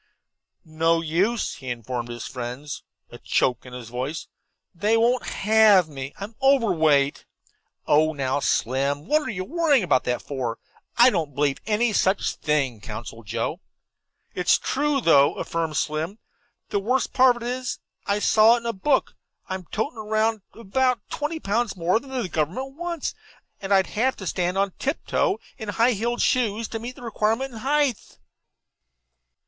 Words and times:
"No 0.65 0.99
use," 1.01 1.57
he 1.57 1.69
informed 1.69 2.09
his 2.09 2.25
two 2.25 2.33
friends, 2.33 2.81
a 3.11 3.19
choke 3.19 3.67
in 3.67 3.73
his 3.73 3.89
voice. 3.89 4.27
"They 4.73 4.97
won't 4.97 5.27
have 5.27 5.87
me. 5.87 6.11
I'm 6.19 6.33
overweight." 6.41 7.25
"Oh, 7.85 8.11
now, 8.11 8.39
Slim, 8.39 9.05
what 9.05 9.21
are 9.21 9.29
you 9.29 9.43
worrying 9.45 9.83
about 9.83 10.05
that 10.05 10.23
for? 10.23 10.57
I 10.97 11.11
don't 11.11 11.35
believe 11.35 11.59
any 11.67 11.93
such 11.93 12.31
thing," 12.33 12.81
counseled 12.81 13.27
Joe. 13.27 13.59
"It's 14.33 14.57
true, 14.57 15.01
though," 15.01 15.35
affirmed 15.35 15.77
Slim. 15.77 16.13
"That's 16.63 16.71
the 16.71 16.79
worst 16.79 17.13
part 17.13 17.35
of 17.37 17.43
it; 17.43 17.77
I 18.07 18.17
saw 18.17 18.55
it 18.55 18.61
in 18.61 18.63
the 18.63 18.73
book. 18.73 19.13
I'm 19.49 19.65
toting 19.65 19.99
around 19.99 20.41
about 20.53 20.99
twenty 21.11 21.39
pounds 21.39 21.75
more 21.77 21.99
than 21.99 22.09
the 22.09 22.27
government 22.27 22.75
wants, 22.75 23.13
and 23.61 23.71
I'd 23.71 23.85
have 23.85 24.15
to 24.15 24.25
stand 24.25 24.57
on 24.57 24.71
tiptoe 24.79 25.37
in 25.59 25.69
high 25.69 25.91
heel 25.91 26.17
shoes 26.17 26.67
to 26.69 26.79
meet 26.79 26.95
the 26.95 27.03
requirement 27.03 27.53
in 27.53 27.59
height." 27.59 28.17